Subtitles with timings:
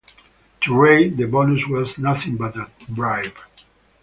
[0.61, 3.35] To Ray, the bonus was nothing but a bribe.